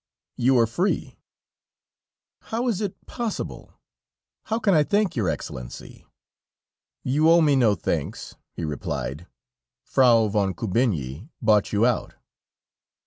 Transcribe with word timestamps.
"You 0.35 0.57
are 0.57 0.65
free." 0.65 1.19
"How 2.45 2.67
is 2.67 2.81
it 2.81 3.05
possible? 3.05 3.75
How 4.45 4.57
can 4.57 4.73
I 4.73 4.81
thank 4.83 5.15
your 5.15 5.29
Excellency!" 5.29 6.07
"You 7.03 7.29
owe 7.29 7.39
me 7.41 7.55
no 7.55 7.75
thanks," 7.75 8.33
he 8.51 8.65
replied; 8.65 9.27
"Frau 9.83 10.27
von 10.27 10.55
Kubinyi 10.55 11.29
bought 11.39 11.71
you 11.71 11.85
out." 11.85 12.15